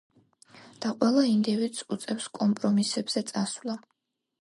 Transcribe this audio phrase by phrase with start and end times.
[0.85, 3.81] და ყველა ინდივიდს უწევს კომპრომისებზე წასვლა.